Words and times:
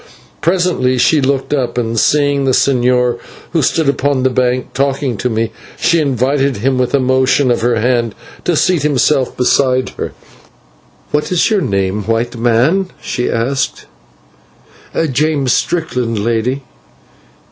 Presently 0.41 0.97
she 0.97 1.21
looked 1.21 1.53
up, 1.53 1.77
and, 1.77 1.99
seeing 1.99 2.45
the 2.45 2.53
señor, 2.53 3.19
who 3.51 3.61
stood 3.61 3.87
upon 3.87 4.25
a 4.25 4.31
bank 4.31 4.73
talking 4.73 5.15
to 5.17 5.29
me, 5.29 5.51
she 5.77 5.99
invited 5.99 6.57
him 6.57 6.79
with 6.79 6.95
a 6.95 6.99
motion 6.99 7.51
of 7.51 7.61
her 7.61 7.75
hand 7.75 8.15
to 8.45 8.55
seat 8.55 8.81
himself 8.81 9.37
beside 9.37 9.89
her. 9.97 10.13
"What 11.11 11.31
is 11.31 11.51
your 11.51 11.61
name, 11.61 12.01
white 12.07 12.35
man?" 12.35 12.89
she 12.99 13.29
asked. 13.29 13.85
"James 15.13 15.53
Strickland, 15.53 16.17
lady." 16.17 16.63